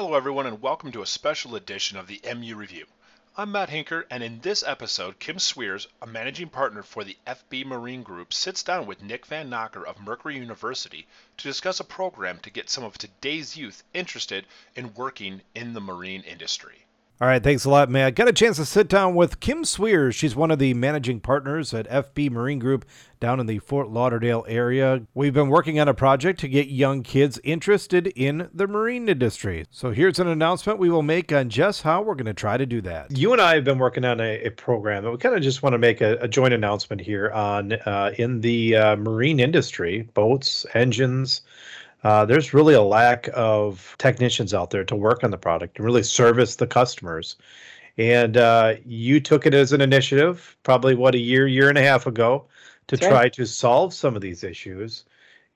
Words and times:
Hello, 0.00 0.14
everyone, 0.14 0.46
and 0.46 0.62
welcome 0.62 0.92
to 0.92 1.02
a 1.02 1.06
special 1.06 1.56
edition 1.56 1.98
of 1.98 2.06
the 2.06 2.20
MU 2.22 2.54
Review. 2.54 2.86
I'm 3.36 3.50
Matt 3.50 3.68
Hinker, 3.68 4.04
and 4.08 4.22
in 4.22 4.38
this 4.42 4.62
episode, 4.62 5.18
Kim 5.18 5.40
Sweers, 5.40 5.88
a 6.00 6.06
managing 6.06 6.50
partner 6.50 6.84
for 6.84 7.02
the 7.02 7.16
FB 7.26 7.66
Marine 7.66 8.04
Group, 8.04 8.32
sits 8.32 8.62
down 8.62 8.86
with 8.86 9.02
Nick 9.02 9.26
Van 9.26 9.50
Knocker 9.50 9.84
of 9.84 9.98
Mercury 10.00 10.36
University 10.36 11.08
to 11.36 11.48
discuss 11.48 11.80
a 11.80 11.84
program 11.84 12.38
to 12.44 12.50
get 12.50 12.70
some 12.70 12.84
of 12.84 12.96
today's 12.96 13.56
youth 13.56 13.82
interested 13.92 14.46
in 14.76 14.94
working 14.94 15.42
in 15.56 15.72
the 15.72 15.80
marine 15.80 16.22
industry. 16.22 16.86
All 17.20 17.26
right, 17.26 17.42
thanks 17.42 17.64
a 17.64 17.70
lot, 17.70 17.90
Matt. 17.90 18.14
Got 18.14 18.28
a 18.28 18.32
chance 18.32 18.58
to 18.58 18.64
sit 18.64 18.86
down 18.86 19.16
with 19.16 19.40
Kim 19.40 19.64
Sweers. 19.64 20.14
She's 20.14 20.36
one 20.36 20.52
of 20.52 20.60
the 20.60 20.72
managing 20.74 21.18
partners 21.18 21.74
at 21.74 21.90
FB 21.90 22.30
Marine 22.30 22.60
Group 22.60 22.84
down 23.18 23.40
in 23.40 23.46
the 23.46 23.58
Fort 23.58 23.88
Lauderdale 23.88 24.44
area. 24.46 25.02
We've 25.14 25.34
been 25.34 25.48
working 25.48 25.80
on 25.80 25.88
a 25.88 25.94
project 25.94 26.38
to 26.40 26.48
get 26.48 26.68
young 26.68 27.02
kids 27.02 27.40
interested 27.42 28.06
in 28.06 28.48
the 28.54 28.68
marine 28.68 29.08
industry. 29.08 29.66
So 29.72 29.90
here's 29.90 30.20
an 30.20 30.28
announcement 30.28 30.78
we 30.78 30.90
will 30.90 31.02
make 31.02 31.32
on 31.32 31.48
just 31.48 31.82
how 31.82 32.02
we're 32.02 32.14
going 32.14 32.26
to 32.26 32.34
try 32.34 32.56
to 32.56 32.66
do 32.66 32.80
that. 32.82 33.10
You 33.10 33.32
and 33.32 33.42
I 33.42 33.56
have 33.56 33.64
been 33.64 33.80
working 33.80 34.04
on 34.04 34.20
a, 34.20 34.44
a 34.44 34.50
program, 34.50 35.02
and 35.02 35.10
we 35.10 35.18
kind 35.18 35.34
of 35.34 35.42
just 35.42 35.60
want 35.60 35.72
to 35.72 35.78
make 35.78 36.00
a, 36.00 36.18
a 36.18 36.28
joint 36.28 36.54
announcement 36.54 37.00
here 37.00 37.32
on 37.32 37.72
uh, 37.72 38.12
in 38.16 38.42
the 38.42 38.76
uh, 38.76 38.94
marine 38.94 39.40
industry, 39.40 40.02
boats, 40.14 40.64
engines 40.72 41.42
uh, 42.04 42.24
there's 42.24 42.54
really 42.54 42.74
a 42.74 42.82
lack 42.82 43.28
of 43.34 43.96
technicians 43.98 44.54
out 44.54 44.70
there 44.70 44.84
to 44.84 44.96
work 44.96 45.24
on 45.24 45.30
the 45.30 45.38
product 45.38 45.76
and 45.76 45.86
really 45.86 46.02
service 46.02 46.56
the 46.56 46.66
customers. 46.66 47.36
And 47.96 48.36
uh, 48.36 48.74
you 48.84 49.20
took 49.20 49.46
it 49.46 49.54
as 49.54 49.72
an 49.72 49.80
initiative, 49.80 50.56
probably 50.62 50.94
what 50.94 51.14
a 51.14 51.18
year, 51.18 51.46
year 51.46 51.68
and 51.68 51.76
a 51.76 51.82
half 51.82 52.06
ago, 52.06 52.46
to 52.86 52.96
That's 52.96 53.08
try 53.08 53.22
right. 53.22 53.32
to 53.32 53.46
solve 53.46 53.92
some 53.92 54.14
of 54.14 54.22
these 54.22 54.44
issues. 54.44 55.04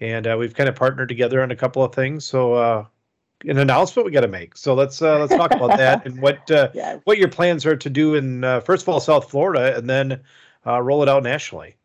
And 0.00 0.26
uh, 0.26 0.36
we've 0.36 0.54
kind 0.54 0.68
of 0.68 0.74
partnered 0.74 1.08
together 1.08 1.42
on 1.42 1.52
a 1.52 1.56
couple 1.56 1.84
of 1.84 1.94
things. 1.94 2.24
So 2.24 2.54
uh, 2.54 2.84
an 3.46 3.58
announcement 3.58 4.06
we 4.06 4.12
got 4.12 4.22
to 4.22 4.28
make. 4.28 4.56
So 4.56 4.74
let's 4.74 5.00
uh, 5.02 5.18
let's 5.18 5.34
talk 5.34 5.52
about 5.52 5.76
that 5.76 6.06
and 6.06 6.20
what 6.20 6.50
uh, 6.50 6.98
what 7.04 7.18
your 7.18 7.28
plans 7.28 7.66
are 7.66 7.76
to 7.76 7.90
do 7.90 8.14
in 8.14 8.44
uh, 8.44 8.60
first 8.60 8.82
of 8.82 8.88
all 8.88 9.00
South 9.00 9.30
Florida 9.30 9.76
and 9.76 9.88
then 9.88 10.20
uh, 10.66 10.80
roll 10.80 11.02
it 11.02 11.08
out 11.08 11.22
nationally. 11.22 11.76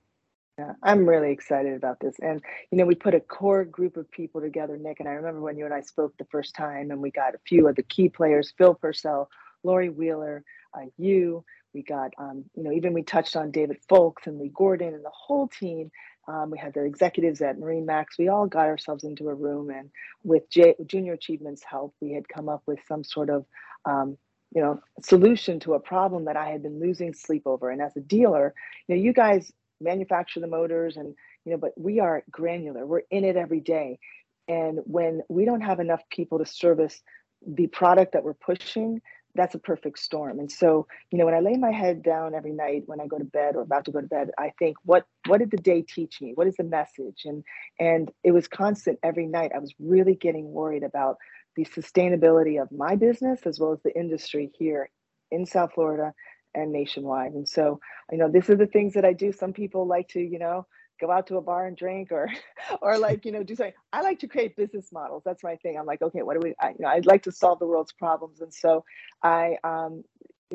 Yeah, 0.58 0.74
I'm 0.84 1.08
really 1.08 1.32
excited 1.34 1.76
about 1.76 2.00
this. 2.00 2.16
And, 2.22 2.42
you 2.72 2.80
know, 2.80 2.86
we 2.86 2.96
put 2.96 3.14
a 3.14 3.20
core 3.20 3.66
group 3.66 3.98
of 3.98 4.10
people 4.12 4.42
together, 4.42 4.78
Nick. 4.78 5.02
And 5.02 5.10
I 5.10 5.14
remember 5.14 5.42
when 5.42 5.58
you 5.58 5.66
and 5.66 5.74
I 5.76 5.82
spoke 5.82 6.18
the 6.18 6.26
first 6.32 6.56
time, 6.56 6.92
and 6.92 7.02
we 7.02 7.12
got 7.12 7.36
a 7.36 7.40
few 7.48 7.68
of 7.68 7.76
the 7.76 7.84
key 7.84 8.10
players 8.10 8.54
Phil 8.58 8.76
Purcell, 8.76 9.30
Lori 9.64 9.90
Wheeler, 9.90 10.46
uh, 10.76 10.86
you. 10.98 11.46
We 11.74 11.84
got, 11.84 12.12
um, 12.20 12.46
you 12.56 12.64
know, 12.64 12.72
even 12.72 12.94
we 12.94 13.04
touched 13.04 13.36
on 13.36 13.52
David 13.52 13.80
Foulkes 13.90 14.28
and 14.28 14.40
Lee 14.40 14.52
Gordon 14.56 14.96
and 14.96 15.06
the 15.06 15.12
whole 15.14 15.50
team. 15.50 15.92
Um, 16.30 16.52
we 16.52 16.58
had 16.58 16.74
the 16.74 16.86
executives 16.86 17.42
at 17.42 17.58
MarineMax. 17.60 18.06
We 18.18 18.30
all 18.30 18.48
got 18.48 18.68
ourselves 18.68 19.04
into 19.04 19.30
a 19.30 19.36
room, 19.36 19.72
and 19.72 19.92
with 20.24 20.50
J- 20.50 20.76
Junior 20.88 21.14
Achievement's 21.16 21.64
help, 21.66 21.94
we 22.02 22.14
had 22.14 22.30
come 22.30 22.50
up 22.50 22.64
with 22.66 22.80
some 22.88 23.04
sort 23.04 23.30
of 23.30 23.46
um, 23.86 24.18
you 24.56 24.62
know 24.62 24.80
solution 25.04 25.60
to 25.60 25.74
a 25.74 25.80
problem 25.82 26.26
that 26.26 26.38
i 26.38 26.50
had 26.50 26.64
been 26.64 26.80
losing 26.80 27.14
sleep 27.14 27.44
over 27.46 27.70
and 27.70 27.82
as 27.82 27.98
a 27.98 28.00
dealer 28.00 28.54
you 28.88 28.96
know 28.96 29.02
you 29.02 29.12
guys 29.14 29.52
manufacture 29.82 30.40
the 30.40 30.48
motors 30.48 30.98
and 30.98 31.14
you 31.46 31.52
know 31.52 31.58
but 31.58 31.72
we 31.78 32.00
are 32.00 32.24
granular. 32.32 32.86
We're 32.86 33.04
in 33.12 33.24
it 33.24 33.36
every 33.36 33.60
day. 33.60 34.00
And 34.48 34.80
when 34.86 35.22
we 35.30 35.46
don't 35.46 35.62
have 35.62 35.80
enough 35.80 36.02
people 36.10 36.40
to 36.40 36.46
service 36.46 37.02
the 37.46 37.68
product 37.68 38.14
that 38.14 38.24
we're 38.24 38.34
pushing 38.34 39.02
that's 39.36 39.54
a 39.54 39.60
perfect 39.60 40.00
storm. 40.00 40.40
And 40.40 40.52
so 40.52 40.88
you 41.12 41.18
know 41.20 41.26
when 41.26 41.36
i 41.36 41.40
lay 41.40 41.58
my 41.58 41.72
head 41.72 42.02
down 42.02 42.34
every 42.34 42.54
night 42.54 42.84
when 42.88 43.00
i 43.00 43.08
go 43.08 43.18
to 43.18 43.24
bed 43.24 43.56
or 43.56 43.62
about 43.62 43.86
to 43.86 43.92
go 43.92 44.02
to 44.02 44.08
bed 44.08 44.32
i 44.38 44.52
think 44.58 44.78
what 44.84 45.06
what 45.28 45.40
did 45.40 45.52
the 45.52 45.58
day 45.58 45.84
teach 45.84 46.22
me? 46.22 46.32
What 46.34 46.48
is 46.48 46.56
the 46.56 46.64
message? 46.64 47.24
And 47.26 47.44
and 47.80 48.12
it 48.24 48.32
was 48.32 48.48
constant 48.48 48.98
every 49.04 49.28
night. 49.28 49.52
I 49.54 49.60
was 49.60 49.74
really 49.80 50.16
getting 50.16 50.52
worried 50.52 50.84
about 50.84 51.18
the 51.58 51.66
sustainability 51.66 52.62
of 52.62 52.72
my 52.72 52.96
business 52.96 53.42
as 53.46 53.60
well 53.60 53.74
as 53.74 53.82
the 53.84 53.98
industry 53.98 54.52
here 54.58 54.90
in 55.32 55.46
south 55.46 55.74
florida 55.74 56.14
and 56.58 56.72
nationwide. 56.72 57.34
And 57.34 57.48
so, 57.48 57.80
you 58.12 58.18
know, 58.18 58.30
this 58.30 58.50
is 58.50 58.58
the 58.58 58.68
things 58.68 58.94
that 58.94 59.06
I 59.06 59.14
do. 59.14 59.32
Some 59.32 59.54
people 59.54 59.88
like 59.88 60.08
to, 60.10 60.20
you 60.20 60.40
know, 60.40 60.66
go 61.00 61.12
out 61.12 61.28
to 61.28 61.38
a 61.38 61.42
bar 61.42 61.68
and 61.68 61.78
drink 61.78 62.12
or 62.12 62.30
or 62.82 62.98
like 62.98 63.26
you 63.26 63.32
know 63.32 63.44
do 63.44 63.56
something. 63.56 63.74
I 63.94 64.02
like 64.02 64.20
to 64.20 64.28
create 64.28 64.56
business 64.56 64.92
models. 64.92 65.24
That's 65.26 65.44
my 65.44 65.56
thing. 65.58 65.78
I'm 65.78 65.86
like 65.86 66.02
okay 66.02 66.22
what 66.22 66.40
do 66.40 66.42
we 66.44 66.56
I, 66.60 66.70
you 66.70 66.76
know 66.80 66.90
i'd 66.90 67.06
like 67.06 67.24
to 67.24 67.32
solve 67.32 67.60
the 67.60 67.68
world's 67.68 67.94
problems. 67.94 68.42
And 68.42 68.54
so 68.54 68.84
i 69.24 69.58
um 69.64 70.04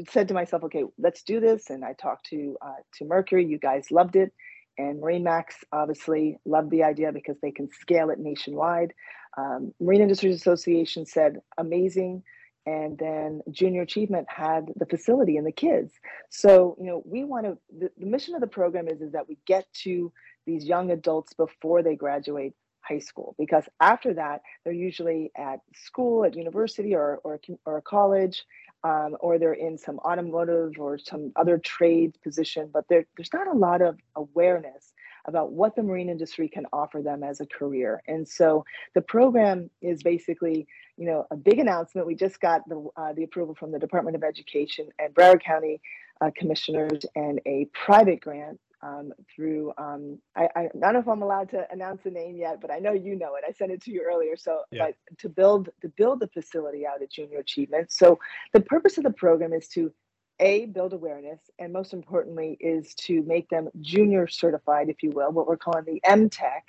said 0.09 0.29
to 0.29 0.35
myself 0.35 0.65
okay 0.65 0.85
let's 0.99 1.23
do 1.23 1.41
this. 1.41 1.71
And 1.71 1.85
i 1.85 1.93
talked 1.93 2.27
to 2.31 2.57
uh, 2.63 2.81
to 2.99 3.05
mercury. 3.05 3.47
You 3.47 3.59
guys 3.59 3.91
loved 3.91 4.17
it. 4.17 4.33
And 4.79 5.01
marine 5.01 5.23
max 5.23 5.57
obviously 5.73 6.39
loved 6.45 6.71
the 6.71 6.83
idea 6.83 7.13
because 7.13 7.37
they 7.43 7.51
can 7.51 7.69
scale 7.71 8.11
it 8.11 8.19
nationwide. 8.19 8.95
Um, 9.37 9.73
marine 9.81 10.01
industries 10.03 10.37
association 10.37 11.07
said 11.07 11.41
amazing 11.59 12.23
and 12.67 12.97
then 12.99 13.43
junior 13.51 13.83
achievement 13.83 14.27
had 14.29 14.67
the 14.77 14.87
facility 14.87 15.37
and 15.37 15.47
the 15.47 15.53
kids. 15.53 15.93
So 16.31 16.77
you 16.79 16.87
know 16.87 17.03
we 17.05 17.25
want 17.25 17.47
to 17.47 17.59
the, 17.77 17.91
the, 17.99 18.07
mission 18.07 18.35
of 18.35 18.41
the 18.41 18.47
program 18.47 18.89
is 18.89 19.01
is 19.01 19.13
that 19.13 19.29
we 19.29 19.39
get 19.47 19.67
to 19.83 20.13
these 20.47 20.65
young 20.65 20.91
adults 20.91 21.33
before 21.35 21.83
they 21.83 21.97
graduate 21.97 22.55
high 22.81 22.99
school 22.99 23.35
because 23.39 23.65
after 23.81 24.13
that 24.15 24.43
they're 24.65 24.73
usually 24.73 25.31
at 25.37 25.61
school 25.75 26.25
at 26.25 26.37
university 26.37 26.95
or 26.95 27.21
or, 27.25 27.41
or 27.65 27.81
college 27.81 28.45
um, 28.85 29.17
or 29.21 29.39
they're 29.39 29.53
in 29.53 29.79
some 29.79 30.01
automotive 30.01 30.73
or 30.79 30.99
some 30.99 31.31
other 31.37 31.59
trade 31.59 32.17
position 32.25 32.69
but 32.73 32.85
there, 32.89 33.07
there's 33.17 33.33
not 33.33 33.47
a 33.47 33.57
lot 33.57 33.81
of 33.81 33.99
awareness 34.17 34.93
about 35.27 35.53
what 35.53 35.75
the 35.77 35.83
marine 35.83 36.09
industry 36.09 36.49
can 36.49 36.67
offer 36.73 37.03
them 37.03 37.23
as 37.23 37.41
a 37.41 37.47
career 37.47 38.03
and 38.09 38.27
so 38.27 38.65
the 38.95 39.01
program 39.01 39.71
is 39.81 40.03
basically 40.03 40.67
you 40.97 41.07
know, 41.07 41.27
a 41.31 41.37
big 41.37 41.59
announcement. 41.59 42.07
We 42.07 42.15
just 42.15 42.41
got 42.41 42.69
the, 42.69 42.89
uh, 42.97 43.13
the 43.15 43.25
approval 43.25 43.55
from 43.55 43.73
the 43.73 43.79
Department 43.79 44.17
of 44.17 44.23
Education 44.23 44.89
and 44.99 45.15
Broward 45.15 45.43
County 45.43 45.81
uh, 46.21 46.31
commissioners 46.37 47.05
and 47.17 47.41
a 47.47 47.67
private 47.73 48.21
grant 48.21 48.61
um, 48.83 49.13
through, 49.35 49.73
um, 49.79 50.19
I, 50.37 50.49
I, 50.57 50.69
don't 50.81 50.93
know 50.93 50.99
if 50.99 51.09
I'm 51.09 51.23
allowed 51.23 51.51
to 51.51 51.67
announce 51.71 52.03
the 52.03 52.11
name 52.11 52.37
yet, 52.37 52.61
but 52.61 52.71
I 52.73 52.79
know 52.81 52.93
you 52.93 53.15
know 53.15 53.37
it. 53.37 53.45
I 53.49 53.53
sent 53.53 53.71
it 53.71 53.81
to 53.83 53.93
you 53.93 54.05
earlier. 54.05 54.37
So 54.37 54.63
yeah. 54.73 54.89
to 55.19 55.29
build, 55.29 55.69
to 55.83 55.89
build 55.89 56.19
the 56.19 56.27
facility 56.27 56.85
out 56.85 57.01
at 57.01 57.11
Junior 57.11 57.39
Achievement. 57.39 57.93
So 57.93 58.19
the 58.53 58.61
purpose 58.61 58.99
of 58.99 59.05
the 59.05 59.13
program 59.13 59.53
is 59.53 59.69
to 59.69 59.93
a 60.43 60.67
build 60.67 60.93
awareness 60.93 61.39
and 61.61 61.73
most 61.73 61.93
importantly 61.93 62.59
is 62.61 62.95
to 62.95 63.23
make 63.23 63.49
them 63.49 63.69
junior 63.81 64.27
certified 64.27 64.89
if 64.89 65.01
you 65.03 65.11
will 65.11 65.31
what 65.31 65.47
we're 65.47 65.57
calling 65.57 65.85
the 65.85 66.01
mtech 66.07 66.63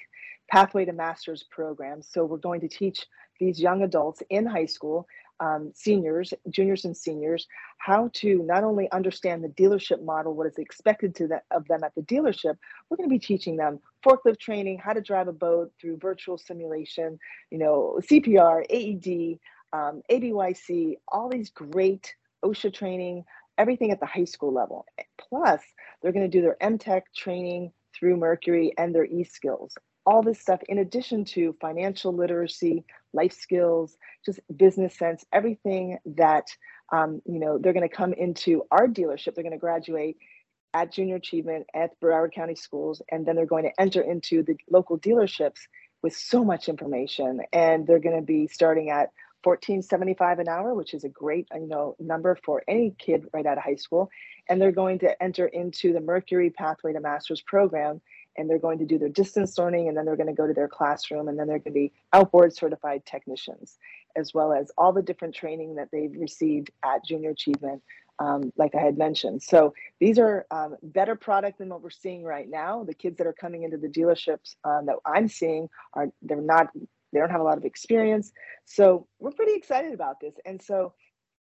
pathway 0.47 0.85
to 0.85 0.93
masters 0.93 1.43
program. 1.49 2.01
So 2.03 2.23
we're 2.23 2.37
going 2.37 2.61
to 2.61 2.67
teach 2.67 3.05
these 3.39 3.59
young 3.59 3.81
adults 3.81 4.21
in 4.29 4.45
high 4.45 4.67
school, 4.67 5.07
um, 5.39 5.71
seniors, 5.73 6.33
juniors, 6.51 6.85
and 6.85 6.95
seniors, 6.95 7.47
how 7.79 8.11
to 8.13 8.43
not 8.43 8.63
only 8.63 8.91
understand 8.91 9.43
the 9.43 9.47
dealership 9.49 10.03
model, 10.03 10.35
what 10.35 10.45
is 10.45 10.59
expected 10.59 11.15
to 11.15 11.27
the, 11.27 11.41
of 11.49 11.67
them 11.67 11.83
at 11.83 11.95
the 11.95 12.03
dealership, 12.03 12.55
we're 12.89 12.97
going 12.97 13.09
to 13.09 13.13
be 13.13 13.19
teaching 13.19 13.57
them 13.57 13.79
forklift 14.05 14.39
training, 14.39 14.77
how 14.77 14.93
to 14.93 15.01
drive 15.01 15.27
a 15.27 15.33
boat 15.33 15.71
through 15.81 15.97
virtual 15.97 16.37
simulation, 16.37 17.17
you 17.49 17.57
know, 17.57 17.99
CPR, 18.03 18.63
AED, 18.69 19.39
um, 19.73 20.03
ABYC, 20.11 20.97
all 21.07 21.29
these 21.29 21.49
great 21.49 22.13
OSHA 22.43 22.73
training, 22.73 23.23
everything 23.57 23.91
at 23.91 23.99
the 23.99 24.05
high 24.05 24.25
school 24.25 24.53
level. 24.53 24.85
Plus, 25.17 25.61
they're 26.01 26.11
going 26.11 26.29
to 26.29 26.37
do 26.37 26.41
their 26.41 26.57
MTech 26.61 27.03
training 27.15 27.71
through 27.97 28.17
Mercury 28.17 28.73
and 28.77 28.93
their 28.93 29.05
e-skills. 29.05 29.75
All 30.05 30.21
this 30.21 30.39
stuff 30.39 30.61
in 30.67 30.79
addition 30.79 31.23
to 31.25 31.55
financial 31.61 32.13
literacy 32.13 32.83
life 33.13 33.33
skills 33.33 33.95
just 34.25 34.39
business 34.53 34.97
sense 34.97 35.23
everything 35.31 35.97
that 36.17 36.47
um, 36.91 37.21
you 37.25 37.39
know 37.39 37.57
they're 37.57 37.73
going 37.73 37.87
to 37.87 37.95
come 37.95 38.11
into 38.11 38.63
our 38.69 38.87
dealership. 38.87 39.35
They're 39.35 39.43
going 39.43 39.51
to 39.51 39.57
graduate 39.57 40.17
at 40.73 40.91
junior 40.91 41.15
achievement 41.15 41.67
at 41.73 41.97
broward 42.01 42.33
county 42.33 42.55
schools 42.55 43.01
and 43.11 43.25
then 43.25 43.35
they're 43.35 43.45
going 43.45 43.63
to 43.63 43.81
enter 43.81 44.01
into 44.01 44.43
the 44.43 44.57
local 44.69 44.99
dealerships 44.99 45.59
with 46.03 46.15
so 46.15 46.43
much 46.43 46.69
information. 46.69 47.41
And 47.51 47.87
they're 47.87 47.99
going 47.99 48.17
to 48.17 48.25
be 48.25 48.47
starting 48.47 48.91
at 48.91 49.09
1475 49.43 50.39
an 50.39 50.47
hour 50.47 50.73
which 50.73 50.93
is 50.93 51.03
a 51.03 51.09
great 51.09 51.47
you 51.53 51.67
know 51.67 51.95
number 51.99 52.37
for 52.43 52.63
any 52.67 52.95
kid 52.97 53.27
right 53.33 53.45
out 53.45 53.57
of 53.57 53.63
high 53.63 53.75
school. 53.75 54.09
And 54.49 54.61
they're 54.61 54.71
going 54.71 54.99
to 54.99 55.23
enter 55.23 55.47
into 55.47 55.93
the 55.93 56.01
mercury 56.01 56.49
pathway 56.49 56.93
to 56.93 56.99
masters 56.99 57.41
program 57.41 58.01
and 58.37 58.49
they're 58.49 58.59
going 58.59 58.79
to 58.79 58.85
do 58.85 58.97
their 58.97 59.09
distance 59.09 59.57
learning 59.57 59.87
and 59.87 59.95
then 59.95 60.05
they're 60.05 60.15
going 60.15 60.27
to 60.27 60.33
go 60.33 60.47
to 60.47 60.53
their 60.53 60.67
classroom 60.67 61.27
and 61.27 61.37
then 61.37 61.47
they're 61.47 61.59
going 61.59 61.73
to 61.73 61.79
be 61.79 61.91
outboard 62.13 62.55
certified 62.55 63.05
technicians 63.05 63.77
as 64.15 64.33
well 64.33 64.53
as 64.53 64.71
all 64.77 64.91
the 64.91 65.01
different 65.01 65.33
training 65.33 65.75
that 65.75 65.89
they've 65.91 66.13
received 66.19 66.71
at 66.83 67.05
junior 67.05 67.29
achievement 67.29 67.81
um, 68.19 68.53
like 68.57 68.75
i 68.75 68.79
had 68.79 68.97
mentioned. 68.97 69.41
So 69.41 69.73
these 69.99 70.19
are 70.19 70.45
um, 70.51 70.75
better 70.83 71.15
product 71.15 71.57
than 71.57 71.69
what 71.69 71.81
we're 71.81 71.89
seeing 71.89 72.23
right 72.23 72.47
now. 72.47 72.83
The 72.83 72.93
kids 72.93 73.17
that 73.17 73.25
are 73.25 73.33
coming 73.33 73.63
into 73.63 73.77
the 73.77 73.87
dealerships 73.87 74.55
um, 74.63 74.85
that 74.85 74.95
i'm 75.05 75.27
seeing 75.27 75.69
are 75.93 76.09
they're 76.21 76.41
not 76.41 76.69
they 77.13 77.19
don't 77.19 77.29
have 77.29 77.41
a 77.41 77.43
lot 77.43 77.57
of 77.57 77.65
experience 77.65 78.31
so 78.65 79.07
we're 79.19 79.31
pretty 79.31 79.53
excited 79.53 79.93
about 79.93 80.19
this 80.19 80.33
and 80.45 80.61
so 80.61 80.93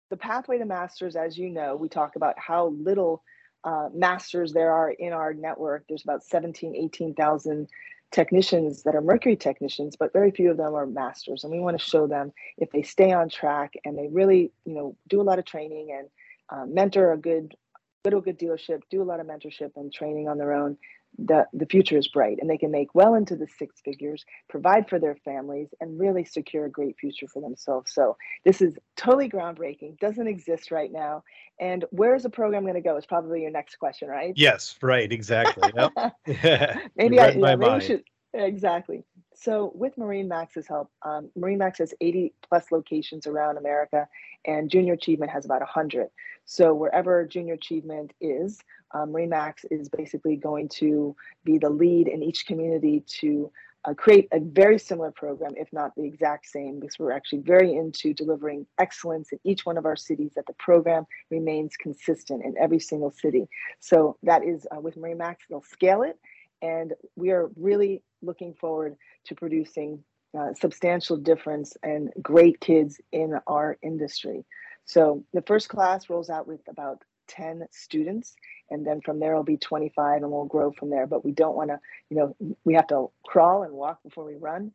the 0.09 0.17
pathway 0.17 0.57
to 0.57 0.65
masters 0.65 1.15
as 1.15 1.37
you 1.37 1.49
know 1.49 1.75
we 1.75 1.87
talk 1.87 2.15
about 2.15 2.37
how 2.37 2.67
little 2.79 3.23
uh, 3.63 3.89
masters 3.93 4.53
there 4.53 4.71
are 4.71 4.91
in 4.91 5.13
our 5.13 5.33
network. 5.33 5.85
There's 5.87 6.03
about 6.03 6.23
17, 6.23 6.75
18,000 6.75 7.67
technicians 8.11 8.83
that 8.83 8.95
are 8.95 9.01
Mercury 9.01 9.35
technicians, 9.35 9.95
but 9.95 10.13
very 10.13 10.31
few 10.31 10.51
of 10.51 10.57
them 10.57 10.73
are 10.75 10.85
masters. 10.85 11.43
And 11.43 11.53
we 11.53 11.59
want 11.59 11.79
to 11.79 11.85
show 11.85 12.07
them 12.07 12.33
if 12.57 12.69
they 12.71 12.81
stay 12.81 13.11
on 13.11 13.29
track 13.29 13.73
and 13.85 13.97
they 13.97 14.07
really, 14.11 14.51
you 14.65 14.73
know, 14.73 14.97
do 15.07 15.21
a 15.21 15.23
lot 15.23 15.39
of 15.39 15.45
training 15.45 15.95
and 15.97 16.07
uh, 16.49 16.65
mentor 16.65 17.13
a 17.13 17.17
good, 17.17 17.55
good, 18.03 18.23
good 18.23 18.39
dealership, 18.39 18.81
do 18.89 19.01
a 19.01 19.05
lot 19.05 19.19
of 19.19 19.27
mentorship 19.27 19.71
and 19.75 19.93
training 19.93 20.27
on 20.27 20.37
their 20.37 20.53
own, 20.53 20.77
the, 21.17 21.45
the 21.53 21.65
future 21.65 21.97
is 21.97 22.07
bright 22.07 22.37
and 22.39 22.49
they 22.49 22.57
can 22.57 22.71
make 22.71 22.95
well 22.95 23.15
into 23.15 23.35
the 23.35 23.47
six 23.57 23.81
figures, 23.81 24.25
provide 24.49 24.89
for 24.89 24.99
their 24.99 25.15
families, 25.15 25.69
and 25.79 25.99
really 25.99 26.23
secure 26.23 26.65
a 26.65 26.69
great 26.69 26.97
future 26.97 27.27
for 27.27 27.41
themselves. 27.41 27.93
So 27.93 28.17
this 28.45 28.61
is 28.61 28.77
totally 28.95 29.29
groundbreaking, 29.29 29.99
doesn't 29.99 30.27
exist 30.27 30.71
right 30.71 30.91
now. 30.91 31.23
And 31.59 31.85
where 31.91 32.15
is 32.15 32.23
the 32.23 32.29
program 32.29 32.63
going 32.63 32.75
to 32.75 32.81
go 32.81 32.97
is 32.97 33.05
probably 33.05 33.41
your 33.41 33.51
next 33.51 33.75
question, 33.75 34.09
right? 34.09 34.33
Yes, 34.35 34.75
right, 34.81 35.11
exactly. 35.11 35.71
Yep. 35.75 35.91
maybe 36.95 37.19
I 37.19 37.29
yeah, 37.29 37.55
maybe 37.55 37.85
should 37.85 38.03
exactly. 38.33 39.03
So 39.41 39.71
with 39.73 39.95
MarineMax's 39.95 40.67
help, 40.67 40.91
um, 41.01 41.31
MarineMax 41.35 41.79
has 41.79 41.95
80 41.99 42.31
plus 42.47 42.71
locations 42.71 43.25
around 43.25 43.57
America, 43.57 44.07
and 44.45 44.69
Junior 44.69 44.93
Achievement 44.93 45.31
has 45.31 45.45
about 45.45 45.61
100. 45.61 46.09
So 46.45 46.75
wherever 46.75 47.25
Junior 47.25 47.55
Achievement 47.55 48.13
is, 48.21 48.59
um, 48.93 49.11
MarineMax 49.11 49.65
is 49.71 49.89
basically 49.89 50.35
going 50.35 50.69
to 50.69 51.15
be 51.43 51.57
the 51.57 51.71
lead 51.71 52.07
in 52.07 52.21
each 52.21 52.45
community 52.45 53.03
to 53.19 53.51
uh, 53.85 53.95
create 53.95 54.27
a 54.31 54.39
very 54.39 54.77
similar 54.77 55.11
program, 55.11 55.53
if 55.57 55.73
not 55.73 55.95
the 55.95 56.03
exact 56.03 56.45
same, 56.45 56.79
because 56.79 56.99
we're 56.99 57.11
actually 57.11 57.39
very 57.39 57.73
into 57.73 58.13
delivering 58.13 58.67
excellence 58.77 59.31
in 59.31 59.39
each 59.43 59.65
one 59.65 59.75
of 59.75 59.87
our 59.87 59.95
cities, 59.95 60.33
that 60.35 60.45
the 60.45 60.53
program 60.53 61.03
remains 61.31 61.75
consistent 61.77 62.45
in 62.45 62.55
every 62.59 62.79
single 62.79 63.09
city. 63.09 63.49
So 63.79 64.17
that 64.21 64.43
is 64.43 64.67
uh, 64.75 64.79
with 64.79 64.97
MarineMax, 64.97 65.37
they'll 65.49 65.63
scale 65.63 66.03
it. 66.03 66.19
And 66.61 66.93
we 67.15 67.31
are 67.31 67.49
really 67.55 68.03
looking 68.21 68.53
forward 68.53 68.95
to 69.25 69.35
producing 69.35 70.03
uh, 70.37 70.53
substantial 70.53 71.17
difference 71.17 71.75
and 71.83 72.09
great 72.21 72.59
kids 72.61 73.01
in 73.11 73.37
our 73.47 73.77
industry. 73.81 74.45
So 74.85 75.23
the 75.33 75.41
first 75.41 75.69
class 75.69 76.09
rolls 76.09 76.29
out 76.29 76.47
with 76.47 76.61
about 76.67 77.03
10 77.27 77.65
students 77.71 78.35
and 78.69 78.85
then 78.85 78.99
from 79.01 79.19
there 79.19 79.31
it'll 79.31 79.43
be 79.43 79.57
25 79.57 80.21
and 80.21 80.31
we'll 80.31 80.45
grow 80.45 80.71
from 80.71 80.89
there 80.89 81.07
but 81.07 81.23
we 81.23 81.31
don't 81.31 81.55
want 81.55 81.69
to 81.69 81.79
you 82.09 82.17
know 82.17 82.35
we 82.65 82.73
have 82.73 82.87
to 82.87 83.09
crawl 83.25 83.63
and 83.63 83.73
walk 83.73 84.03
before 84.03 84.25
we 84.25 84.35
run 84.35 84.71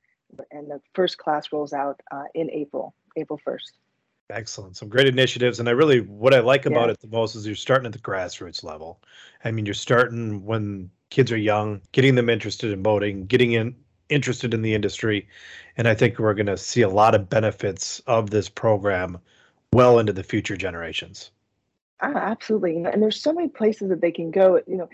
and 0.51 0.71
the 0.71 0.81
first 0.95 1.19
class 1.19 1.53
rolls 1.53 1.73
out 1.73 2.01
uh, 2.13 2.25
in 2.35 2.51
april 2.51 2.95
april 3.17 3.39
1st 3.47 3.73
excellent 4.31 4.77
some 4.77 4.89
great 4.89 5.07
initiatives 5.07 5.61
and 5.61 5.69
i 5.69 5.73
really 5.73 6.01
what 6.01 6.33
i 6.33 6.41
like 6.41 6.65
about 6.65 6.87
yeah. 6.87 6.93
it 6.93 7.01
the 7.01 7.09
most 7.09 7.35
is 7.35 7.47
you're 7.47 7.55
starting 7.55 7.87
at 7.87 7.93
the 7.93 7.99
grassroots 7.99 8.65
level 8.65 9.03
i 9.45 9.51
mean 9.51 9.67
you're 9.67 9.75
starting 9.75 10.45
when 10.45 10.91
kids 11.11 11.33
are 11.33 11.37
young 11.37 11.81
getting 11.93 12.15
them 12.15 12.29
interested 12.29 12.73
in 12.73 12.83
boating 12.83 13.27
getting 13.27 13.53
in 13.53 13.75
interested 14.09 14.55
in 14.55 14.63
the 14.63 14.75
industry 14.75 15.27
and 15.77 15.89
i 15.89 15.95
think 15.95 16.19
we're 16.19 16.35
going 16.35 16.47
to 16.47 16.57
see 16.57 16.83
a 16.83 16.89
lot 16.89 17.15
of 17.15 17.29
benefits 17.29 18.01
of 18.07 18.31
this 18.31 18.49
program 18.49 19.19
well 19.73 19.99
into 19.99 20.13
the 20.13 20.23
future 20.23 20.57
generations 20.57 21.31
Ah, 22.01 22.15
absolutely. 22.15 22.77
And 22.85 23.03
there's 23.03 23.21
so 23.21 23.33
many 23.33 23.49
places 23.49 23.89
that 23.89 24.01
they 24.01 24.13
can 24.13 24.31
go. 24.31 24.61
You 24.67 24.77
know, 24.77 24.89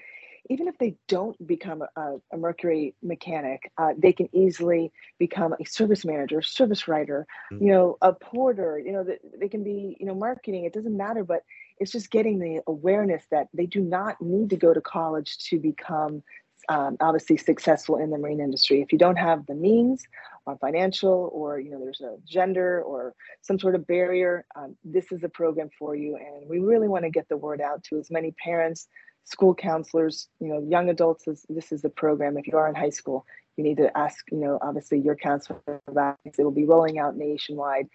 even 0.48 0.68
if 0.68 0.78
they 0.78 0.94
don't 1.08 1.46
become 1.46 1.82
a, 1.96 2.16
a 2.32 2.36
Mercury 2.36 2.94
mechanic, 3.02 3.72
uh, 3.78 3.92
they 3.98 4.12
can 4.12 4.28
easily 4.32 4.92
become 5.18 5.54
a 5.60 5.64
service 5.64 6.04
manager, 6.04 6.42
service 6.42 6.86
writer, 6.86 7.26
mm-hmm. 7.52 7.64
you 7.64 7.72
know, 7.72 7.98
a 8.02 8.12
porter. 8.12 8.78
You 8.78 8.92
know, 8.92 9.06
they 9.38 9.48
can 9.48 9.64
be, 9.64 9.96
you 9.98 10.06
know, 10.06 10.14
marketing. 10.14 10.64
It 10.64 10.72
doesn't 10.72 10.96
matter, 10.96 11.24
but 11.24 11.42
it's 11.82 11.90
just 11.90 12.12
getting 12.12 12.38
the 12.38 12.60
awareness 12.68 13.24
that 13.32 13.48
they 13.52 13.66
do 13.66 13.80
not 13.80 14.22
need 14.22 14.50
to 14.50 14.56
go 14.56 14.72
to 14.72 14.80
college 14.80 15.36
to 15.48 15.58
become 15.58 16.22
um, 16.68 16.96
obviously 17.00 17.36
successful 17.36 17.96
in 17.96 18.10
the 18.10 18.18
marine 18.18 18.40
industry. 18.40 18.80
If 18.80 18.92
you 18.92 18.98
don't 18.98 19.16
have 19.16 19.44
the 19.46 19.54
means 19.54 20.04
or 20.46 20.56
financial 20.58 21.28
or 21.32 21.58
you 21.58 21.72
know 21.72 21.80
there's 21.80 22.00
a 22.00 22.18
gender 22.24 22.80
or 22.82 23.14
some 23.40 23.58
sort 23.58 23.74
of 23.74 23.84
barrier, 23.84 24.46
um, 24.54 24.76
this 24.84 25.10
is 25.10 25.24
a 25.24 25.28
program 25.28 25.70
for 25.76 25.96
you. 25.96 26.16
And 26.16 26.48
we 26.48 26.60
really 26.60 26.86
want 26.86 27.02
to 27.02 27.10
get 27.10 27.28
the 27.28 27.36
word 27.36 27.60
out 27.60 27.82
to 27.84 27.98
as 27.98 28.12
many 28.12 28.30
parents, 28.30 28.86
school 29.24 29.52
counselors, 29.52 30.28
you 30.38 30.46
know, 30.46 30.64
young 30.64 30.88
adults 30.88 31.24
this 31.48 31.72
is 31.72 31.82
the 31.82 31.88
program. 31.88 32.38
If 32.38 32.46
you 32.46 32.56
are 32.58 32.68
in 32.68 32.76
high 32.76 32.90
school, 32.90 33.26
you 33.56 33.64
need 33.64 33.78
to 33.78 33.96
ask, 33.98 34.24
you 34.30 34.38
know, 34.38 34.56
obviously 34.62 35.00
your 35.00 35.16
counselor 35.16 35.82
about 35.88 36.18
it. 36.24 36.36
It 36.38 36.44
will 36.44 36.52
be 36.52 36.64
rolling 36.64 37.00
out 37.00 37.16
nationwide 37.16 37.88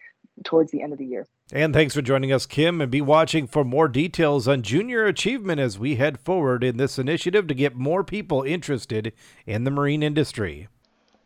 towards 0.44 0.72
the 0.72 0.82
end 0.82 0.92
of 0.92 1.00
the 1.00 1.06
year. 1.06 1.26
And 1.54 1.74
thanks 1.74 1.94
for 1.94 2.02
joining 2.02 2.34
us, 2.34 2.46
Kim, 2.46 2.82
and 2.82 2.92
be 2.92 3.00
watching 3.00 3.48
for 3.48 3.64
more 3.64 3.88
details 3.88 4.50
on 4.50 4.64
junior 4.64 5.06
achievement 5.06 5.62
as 5.62 5.80
we 5.80 5.96
head 5.96 6.20
forward 6.20 6.62
in 6.62 6.76
this 6.76 7.00
initiative 7.00 7.48
to 7.48 7.54
get 7.54 7.74
more 7.74 8.04
people 8.04 8.44
interested 8.44 9.14
in 9.46 9.64
the 9.64 9.72
marine 9.72 10.04
industry. 10.04 10.68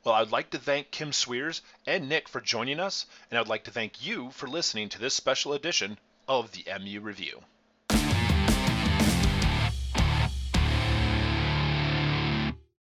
Well, 0.03 0.13
I'd 0.13 0.31
like 0.31 0.51
to 0.51 0.59
thank 0.59 0.91
Kim 0.91 1.11
Sweers 1.11 1.63
and 1.87 2.07
Nick 2.07 2.29
for 2.29 2.39
joining 2.39 2.79
us, 2.79 3.07
and 3.31 3.39
I'd 3.39 3.47
like 3.47 3.63
to 3.63 3.71
thank 3.71 4.05
you 4.05 4.29
for 4.29 4.47
listening 4.47 4.89
to 4.89 4.99
this 4.99 5.15
special 5.15 5.53
edition 5.53 5.97
of 6.27 6.51
the 6.51 6.65
MU 6.79 6.99
Review. 6.99 7.41